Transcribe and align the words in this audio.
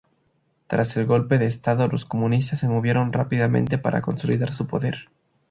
Tras 0.65 0.97
el 0.97 1.05
golpe 1.05 1.37
de 1.37 1.45
Estado, 1.45 1.87
los 1.87 2.05
comunistas 2.05 2.57
se 2.57 2.67
movieron 2.67 3.13
rápidamente 3.13 3.77
para 3.77 4.01
consolidar 4.01 4.51
su 4.51 4.65
poder. 4.65 5.11